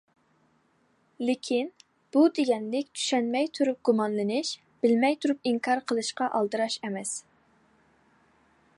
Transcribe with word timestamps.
لېكىن، 1.29 1.67
بۇ 2.15 2.23
دېگەنلىك 2.39 2.89
چۈشەنمەي 3.01 3.51
تۇرۇپ 3.59 3.79
گۇمانلىنىش، 3.91 4.51
بىلمەي 4.87 5.21
تۇرۇپ 5.27 5.49
ئىنكار 5.51 5.87
قىلىشقا 5.91 6.31
ئالدىراش 6.41 6.83
ئەمەس. 6.89 7.17